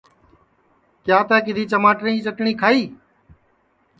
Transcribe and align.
کیا 1.05 1.19
تیں 1.27 1.41
کِدؔھی 1.45 1.65
چماٹریں 1.71 2.13
کی 2.15 2.21
چٹٹؔی 2.25 2.53
کھائی 2.61 2.81
ہے 2.83 2.89